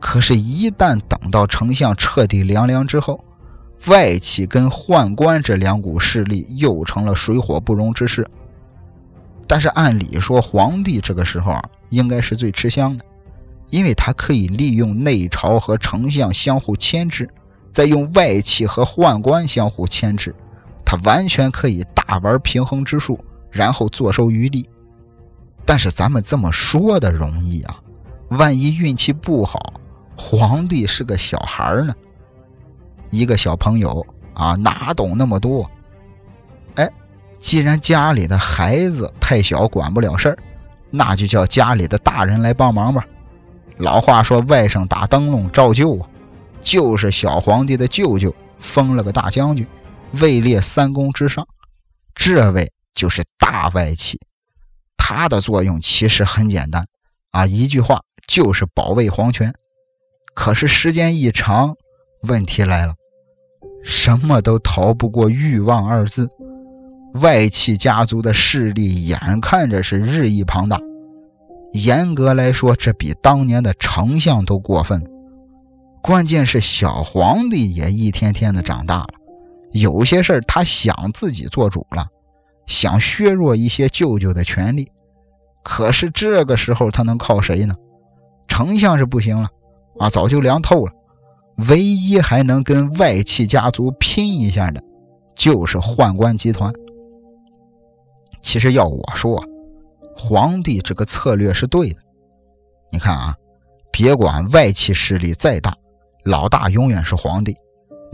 [0.00, 3.24] 可是，一旦等到丞相彻底凉凉之后，
[3.86, 8.26] 外戚跟宦官这两股势力又成了水火不容之势。
[9.46, 13.04] 但是按理说，皇帝这个时候啊，应该是最吃香的，
[13.70, 17.30] 因为他可以利用内朝和丞相相互牵制，
[17.70, 20.34] 再用外戚和宦官相互牵制，
[20.84, 23.18] 他完全可以大玩平衡之术，
[23.50, 24.68] 然后坐收渔利。
[25.64, 27.80] 但是咱们这么说的容易啊，
[28.30, 29.74] 万一运气不好，
[30.16, 31.94] 皇帝是个小孩呢？
[33.10, 35.70] 一个小朋友啊，哪懂那么多？
[36.74, 36.90] 哎，
[37.38, 40.38] 既然家里的孩子太小，管不了事儿，
[40.90, 43.04] 那就叫家里的大人来帮忙吧。
[43.78, 46.08] 老话说，外甥打灯笼照旧啊，
[46.60, 49.66] 就是小皇帝的舅舅封了个大将军，
[50.20, 51.46] 位列三公之上。
[52.14, 54.18] 这位就是大外戚，
[54.96, 56.86] 他的作用其实很简单
[57.30, 59.52] 啊，一句话就是保卫皇权。
[60.34, 61.74] 可是时间一长，
[62.26, 62.94] 问题来了，
[63.82, 66.28] 什么都逃不过欲望二字。
[67.22, 70.78] 外戚家族的势力眼看着是日益庞大，
[71.72, 75.02] 严格来说，这比当年的丞相都过分。
[76.02, 79.08] 关键是小皇帝也一天天的长大了，
[79.72, 82.06] 有些事儿他想自己做主了，
[82.66, 84.86] 想削弱一些舅舅的权利。
[85.64, 87.74] 可是这个时候他能靠谁呢？
[88.46, 89.48] 丞相是不行了，
[89.98, 90.92] 啊，早就凉透了。
[91.68, 94.82] 唯一还能跟外戚家族拼一下的，
[95.34, 96.72] 就是宦官集团。
[98.42, 99.42] 其实要我说，
[100.16, 101.98] 皇帝这个策略是对的。
[102.90, 103.34] 你看啊，
[103.90, 105.74] 别管外戚势力再大，
[106.24, 107.56] 老大永远是皇帝，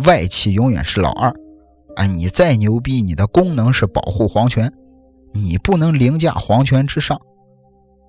[0.07, 1.35] 外戚永远是老二。
[1.97, 4.73] 哎，你再牛逼，你的功能是保护皇权，
[5.33, 7.21] 你不能凌驾皇权之上。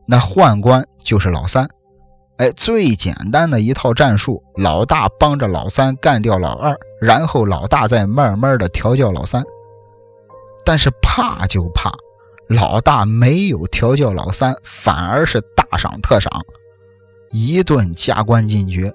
[0.05, 1.67] 那宦官就是老三。
[2.37, 9.43] 哎，最简单的一套战术，老大帮着老三干掉老二，然后老大再慢慢的调教老三。
[10.65, 11.91] 但是怕就怕
[12.47, 16.31] 老大没有调教老三，反而是大赏特赏，
[17.31, 18.93] 一顿加官进爵。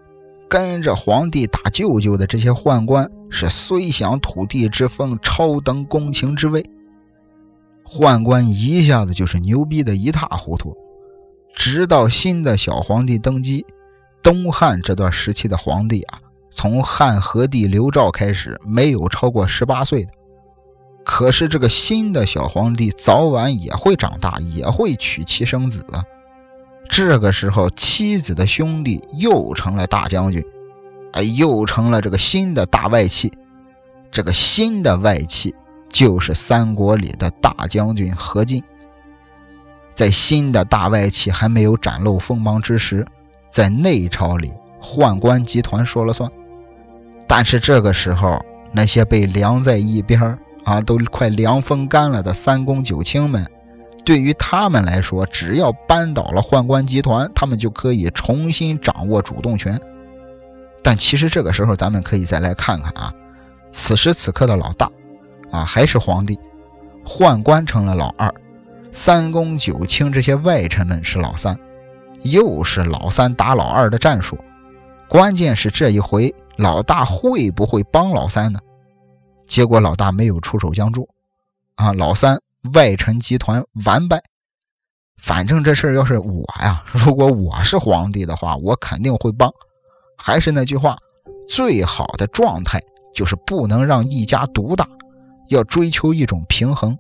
[0.49, 6.65] 跟着皇帝打舅舅的这些宦官是虽享土地之丰，超登公卿之位。
[7.85, 10.75] 宦官一下子就是牛逼的一塌糊涂。
[11.59, 13.67] 直到新的小皇帝登基，
[14.23, 16.21] 东汉这段时期的皇帝啊，
[16.53, 20.13] 从汉和帝刘肇开始，没有超过十八岁的。
[21.05, 26.05] 可是这个新的小皇帝早晚也会长大，也会娶妻生子啊。
[26.89, 30.41] 这个时候，妻子的兄弟又成了大将军，
[31.15, 33.33] 哎，又成了这个新的大外戚。
[34.13, 35.53] 这个新的外戚
[35.91, 38.63] 就是三国里的大将军何进。
[39.99, 43.05] 在新的大外戚还没有展露锋芒之时，
[43.51, 46.31] 在内朝里，宦官集团说了算。
[47.27, 53.45] 但是这个时候，那些被凉在一边啊，都快凉风干了的三公九卿们。
[54.05, 59.77] 对于他们来说，只要扳倒了宦官集团，他们就可以重新掌握主动权。
[60.81, 63.13] 但其实这个时候，咱们可以再来看看啊，
[63.73, 64.89] 此时此刻的老大
[65.51, 66.39] 啊还是皇帝，
[67.05, 68.33] 宦官成了老二，
[68.93, 71.59] 三公九卿这些外臣们是老三，
[72.23, 74.37] 又是老三打老二的战术。
[75.09, 78.59] 关键是这一回老大会不会帮老三呢？
[79.47, 81.09] 结果老大没有出手相助
[81.77, 82.39] 啊，老三。
[82.75, 84.21] 外臣集团完败，
[85.23, 89.49] 反正这事儿要是我呀，如果我是皇帝的话，我肯定会帮。
[90.19, 90.97] 还是那句话，
[91.49, 92.81] 最好的状态
[93.15, 94.87] 就是不能让一家独大，
[95.51, 96.99] 要追求一种平衡。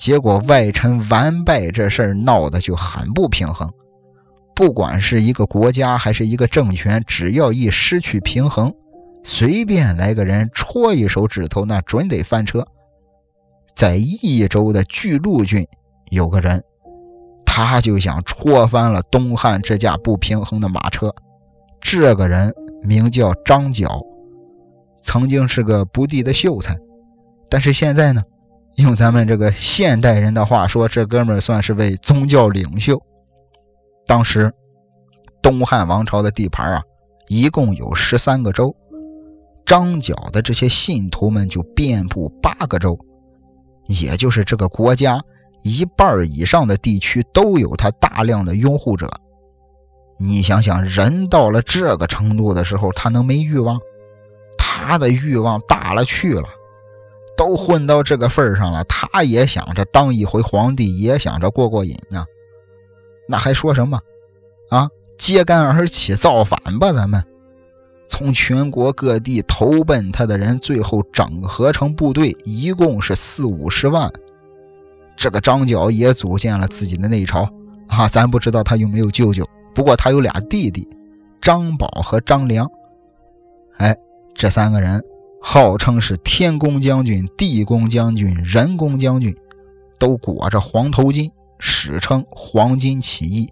[0.00, 3.70] 结果外臣完败这事儿闹得就很不平衡。
[4.56, 8.72] 不管是一个国家还是一个政权，只要一失去平衡，
[9.22, 12.66] 随便来个人戳一手指头，那准得翻车。
[13.74, 15.66] 在益州的巨鹿郡
[16.08, 16.64] 有个人，
[17.44, 21.14] 他就想戳翻了东汉这架不平衡的马车。
[21.78, 22.50] 这个人
[22.82, 24.00] 名叫张角，
[25.02, 26.74] 曾经是个不地的秀才，
[27.50, 28.22] 但是现在呢，
[28.80, 33.00] 用咱们这个现代人的话说，这哥们算是位宗教领袖。
[34.06, 34.52] 当时
[35.42, 36.82] 东汉王朝的地盘啊，
[37.28, 38.74] 一共有十三个州，
[39.64, 42.98] 张角的这些信徒们就遍布八个州。
[43.86, 45.20] 也就是这个国家
[45.62, 49.10] 一半以上的地区都有他大量的拥护者。
[50.18, 53.78] 你想想，人到了这个程度的时候，他能没欲望？
[54.58, 56.44] 他的欲望大了去了，
[57.40, 62.22] 都混到这个份上了，他也想着当一回皇帝，也想着过过瘾呢。
[63.26, 63.98] 那还说什么？
[64.68, 67.24] 啊，揭竿而起，造反吧，咱们！
[68.06, 74.12] 从全国各地投奔他的人，最后整合成部队，一共是四五十万。
[75.16, 77.48] 这个张角也组建了自己的内朝
[77.88, 80.86] 啊，咱不知道他有没有舅舅，不过他有俩弟弟，
[81.40, 82.70] 张宝和张良。
[83.78, 83.96] 哎，
[84.34, 85.02] 这三个人
[85.42, 89.34] 号称是天公将军、地公将军、人公将军，
[89.98, 93.48] 都裹着黄头巾，史称黄巾起义。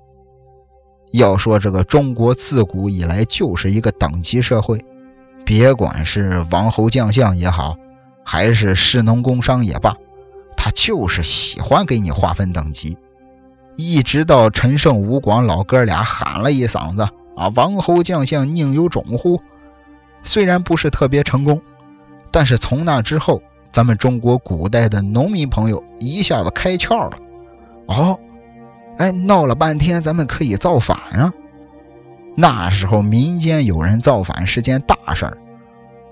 [1.12, 4.79] 要说这个中国自古以来就是一个等级社会，
[5.44, 7.74] 别管是王侯将相也好，
[8.22, 9.96] 还是士农工商也罢，
[10.55, 12.96] 他就是喜欢给你划分等级。
[13.77, 17.03] 一直到陈胜吴广老哥俩喊了一嗓子
[17.35, 19.40] 啊，王侯将相宁有种乎？
[20.22, 21.62] 虽然不是特别成功，
[22.31, 23.41] 但是从那之后，
[23.73, 27.17] 咱们中国古代的农民朋友一下子开窍了，
[27.87, 28.19] 哦。
[28.99, 31.33] 哎，闹了半天，咱们可以造反啊！
[32.35, 35.38] 那时候民间有人造反是件大事儿，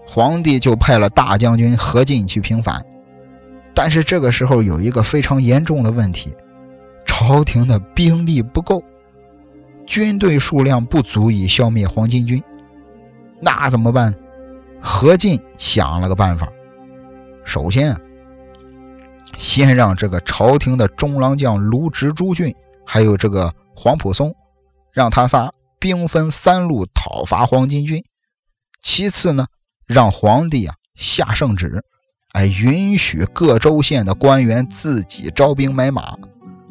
[0.06, 2.80] 皇帝就派了大将军何进去平反。
[3.74, 6.32] 但是这个时候有一个非常严重的问题，
[7.04, 8.80] 朝廷的兵力不够，
[9.84, 12.40] 军队数量不足以消灭黄巾军。
[13.40, 14.14] 那怎么办？
[14.88, 16.48] 何进想了个办法，
[17.44, 17.94] 首先，
[19.36, 22.54] 先让这个朝廷的中郎将卢植、朱俊。
[22.86, 24.32] 还有这个黄埔松，
[24.92, 28.00] 让他仨兵分三路讨伐黄巾军。
[28.80, 29.44] 其次呢，
[29.86, 31.82] 让皇帝啊下圣旨，
[32.32, 36.16] 哎，允许各州县的官员自己招兵买马，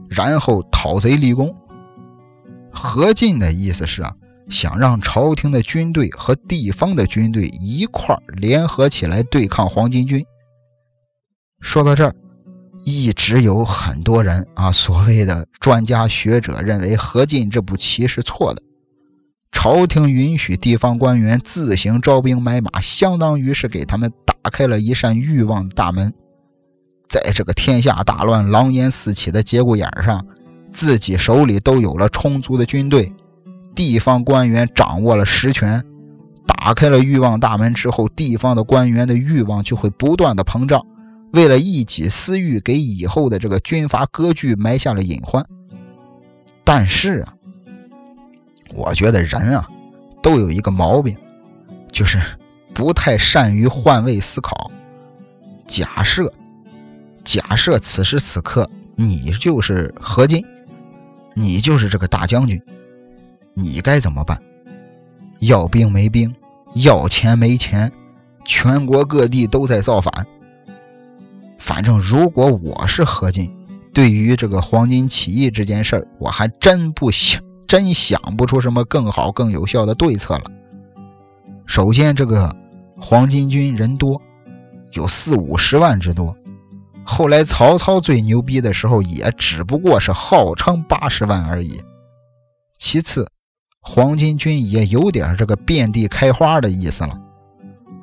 [0.09, 1.53] 然后讨贼立功。
[2.71, 4.15] 何进的意思是啊，
[4.49, 10.25] 想让朝廷的军队和地方的军队一块联合起来对抗黄巾军。
[11.61, 12.15] 说到这儿。
[12.87, 18.61] 一直有很多人啊，所谓的专家学者认为何进这步棋是错的。
[19.51, 26.13] 朝廷允许地方官员自行招兵买马，相当于是给他们打开了一扇欲望的大门。
[27.09, 30.23] 在这个天下大乱、狼烟四起的节骨眼上，
[30.71, 33.11] 自己手里都有了充足的军队，
[33.75, 35.83] 地方官员掌握了实权，
[36.47, 40.81] 打开了欲望大门之后，地方的官员的欲望就会不断的膨胀，
[41.33, 45.45] 为了一己私欲，给以后的这个军阀割据埋下了隐患。
[46.63, 47.33] 但是啊，
[48.73, 49.67] 我觉得人啊，
[50.23, 51.15] 都有一个毛病，
[51.91, 52.19] 就是
[52.73, 54.71] 不太善于换位思考。
[55.67, 56.31] 假设，
[57.23, 60.43] 假设此时此刻你就是何进，
[61.33, 62.59] 你就是这个大将军，
[63.55, 64.39] 你该怎么办？
[65.39, 66.33] 要兵没兵，
[66.75, 67.91] 要钱没钱，
[68.45, 70.27] 全国各地都在造反。
[71.57, 73.51] 反正如果我是何进。
[73.93, 80.51] 对于这个黄巾起义这件事儿，我还真不想，真想不出什么更好、更有效的对策了。
[81.65, 82.53] 首先，这个
[82.97, 84.21] 黄巾军人多，
[84.91, 86.35] 有四五十万之多。
[87.05, 91.81] 后来曹操最牛逼的时候，也只不过是号称八十万而已。
[92.77, 93.25] 其次，
[93.85, 97.17] 黄巾军也有点这个遍地开花的意思了。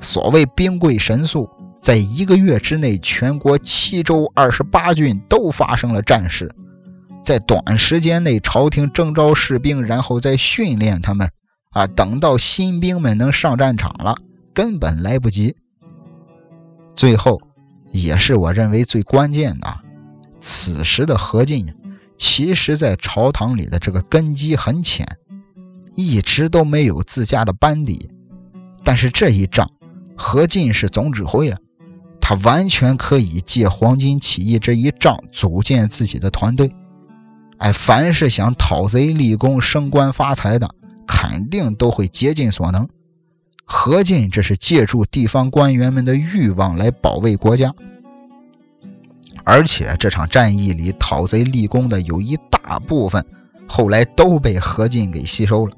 [0.00, 1.48] 所谓兵贵神速。
[1.80, 6.48] 在一个月之内，全国七州二十八郡都发生了战事。
[7.24, 11.28] 在短时间内，朝廷征召士兵，然后再训练他们。
[11.70, 14.14] 啊，等到新兵们能上战场了，
[14.54, 15.56] 根本来不及。
[16.94, 17.40] 最后，
[17.88, 19.76] 也是我认为最关键的，
[20.40, 21.74] 此时的何进，
[22.16, 25.04] 其实在朝堂里的这个根基很浅，
[25.94, 28.08] 一直都没有自家的班底。
[28.84, 29.70] 但是这一仗，
[30.16, 31.58] 何进是总指挥啊。
[32.20, 36.70] 他完全可以借黄巾起义这一仗组建自己的团队，
[37.58, 40.72] 哎，凡是想讨贼立功、升官发财的，
[41.04, 42.88] 肯定都会竭尽所能。
[43.64, 47.74] 何进这是借助地方官员们的欲望来保卫国家，
[49.44, 53.24] 而且这场战役里讨贼立功的有一大部分，
[53.68, 55.76] 后来都被何进给吸收了。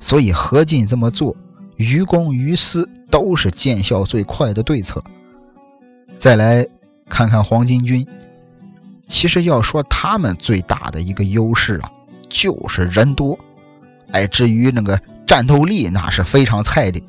[0.00, 1.36] 所以何进这么做，
[1.76, 5.04] 于公于私都是见效最快的对策。
[6.18, 6.66] 再来
[7.08, 8.06] 看看黄巾军，
[9.06, 11.92] 其实要说他们最大的一个优势啊，
[12.28, 13.38] 就是人多。
[14.12, 17.00] 哎，至于那个战斗力，那是非常菜的。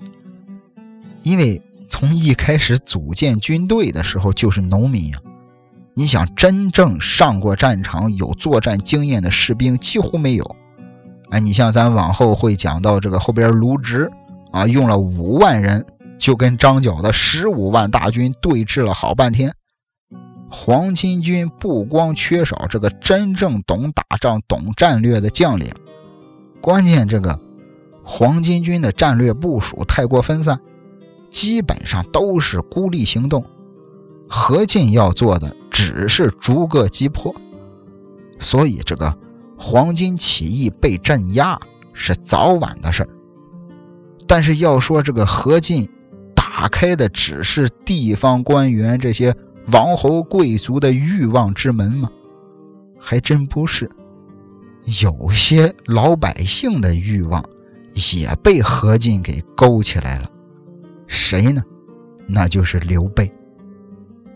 [1.23, 5.21] 因为从一开始组建军队的时候就是农民啊，
[5.93, 10.55] 你想真正上过战场、有作战经验的士兵几乎没有。
[11.31, 14.11] 哎，你像咱往后会讲到这个后边卢植
[14.51, 15.85] 啊，用了五万人。
[16.19, 19.51] 就跟张角的十五万大军对峙了好半天。
[20.51, 25.73] 黄巾军不光缺少这个真正懂打仗、懂战略的将领，
[26.61, 27.39] 关键这个
[28.03, 30.59] 黄巾军的战略部署太过分散，
[31.31, 33.43] 基本上都是孤立行动。
[34.29, 37.33] 何进要做的只是逐个击破，
[38.37, 39.17] 所以这个
[39.61, 41.57] 黄巾起义被镇压
[41.93, 43.09] 是早晚的事儿。
[44.27, 45.87] 但是要说这个何进，
[46.35, 49.35] 打开的只是地方官员这些
[49.67, 52.09] 王侯贵族的欲望之门吗？
[52.99, 53.89] 还真不是，
[55.01, 57.43] 有些老百姓的欲望
[58.13, 60.29] 也被何进给勾起来了。
[61.07, 61.63] 谁呢？
[62.27, 63.31] 那就是刘备。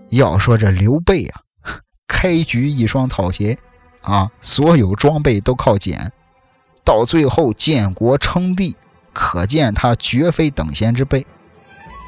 [0.10, 1.42] 要说这刘备啊，
[2.08, 3.58] 开局一双草鞋
[4.06, 6.12] 啊，所有装备都靠捡，
[6.84, 8.76] 到最后建国称帝，
[9.12, 11.26] 可见他绝非等闲之辈。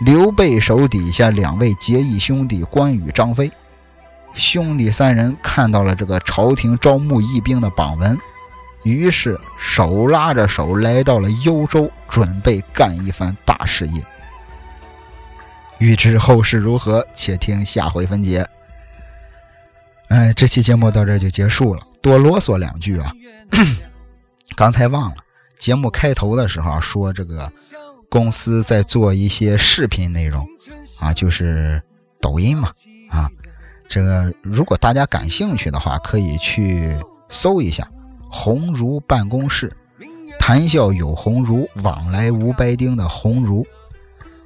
[0.06, 3.52] 刘备手底下两位结义兄弟关羽、张飞，
[4.36, 8.16] 兄弟三人看到了这个朝廷招募义兵的榜文，
[8.84, 14.04] 于是手拉着手来到了幽州，准备干一番大事业。
[15.80, 18.48] 欲知后事如何，且听下回分解。
[20.10, 23.12] 哎，这期节目到这就结束了，多啰嗦两句啊！
[24.56, 25.16] 刚才忘了，
[25.60, 27.52] 节目开头的时候说这个。
[28.10, 30.48] 公司在做一些视频内容，
[30.98, 31.84] 啊，就是
[32.22, 32.72] 抖音嘛，
[33.10, 33.30] 啊，
[33.86, 36.98] 这个如果大家感兴趣的话，可以去
[37.28, 37.86] 搜一下
[38.32, 39.76] “鸿儒办公室”，
[40.40, 43.68] 谈笑有鸿儒，往来无白丁的鸿儒，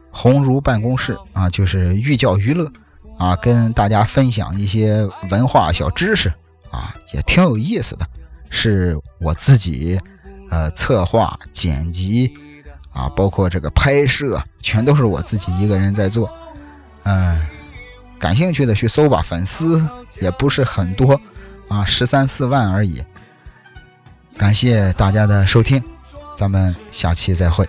[0.10, 2.68] 鸿儒办公室啊，就是寓教于乐，
[3.22, 6.34] 啊，跟大家分享一些文化小知识，
[6.72, 8.08] 啊，也挺有意思的，
[8.50, 10.02] 是我自己，
[10.50, 12.34] 呃，策划剪辑。
[12.94, 16.30] 啊，包括这个拍摄，全都是我自己一个人在做。
[17.04, 17.40] 嗯，
[18.20, 19.88] 感兴趣的去搜吧，粉丝
[20.20, 21.18] 也不是很多，
[21.70, 23.02] 啊，十三四万而已。
[24.36, 25.82] 感谢大家的收听，
[26.36, 27.66] 咱们下期再会。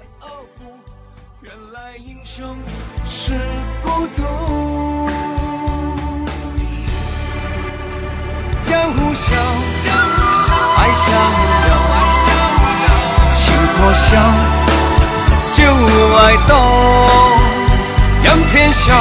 [9.15, 9.35] 笑，
[10.77, 11.13] 爱逍
[11.69, 11.71] 遥，
[13.33, 13.43] 情
[13.77, 14.11] 破晓，
[15.53, 15.59] 就
[16.17, 16.53] 爱到，
[18.25, 18.95] 仰天笑，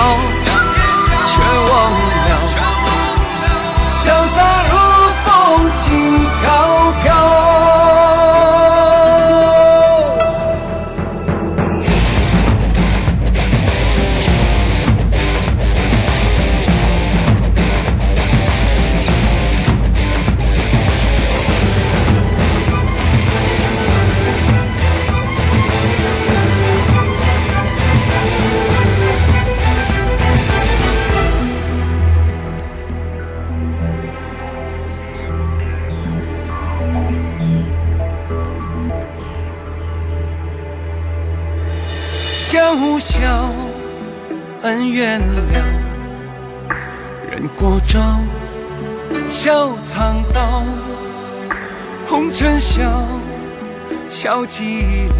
[54.52, 55.16] 寂寥，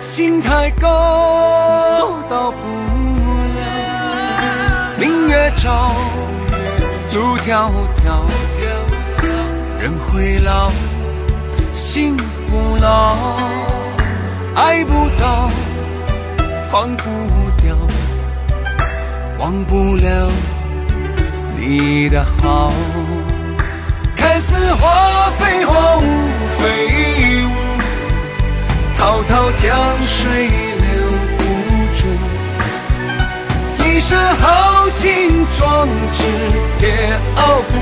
[0.00, 2.58] 心太高，到不
[3.54, 5.92] 了，明月照，
[7.14, 7.70] 路迢
[8.04, 8.26] 迢，
[9.80, 10.72] 人会老，
[11.72, 12.16] 心
[12.50, 13.14] 不老。
[14.56, 15.48] 爱不到，
[16.72, 17.04] 放不
[17.62, 17.76] 掉，
[19.38, 20.28] 忘不了
[21.56, 22.72] 你的好。
[30.18, 30.86] 水流
[31.38, 31.40] 不
[31.96, 32.00] 住。
[33.84, 36.18] 一身豪情壮志
[36.78, 36.82] 铁
[37.36, 37.40] 傲
[37.70, 37.72] 骨，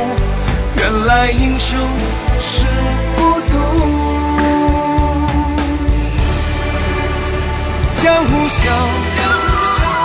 [0.76, 1.78] 原来英雄
[2.43, 2.66] 是
[3.16, 3.53] 孤独。
[8.03, 8.61] 江湖笑，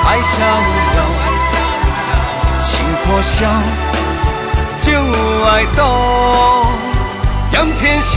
[0.07, 0.34] 爱逍
[0.95, 0.99] 遥，
[2.61, 2.69] 情
[3.03, 3.38] 破晓，
[4.79, 4.88] 就
[5.45, 5.79] 爱动，
[7.53, 8.13] 仰天笑，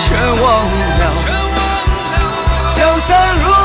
[0.00, 0.06] 却
[0.42, 0.44] 忘
[0.98, 1.02] 了，
[3.06, 3.63] 生如